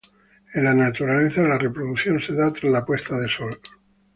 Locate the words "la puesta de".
2.73-3.29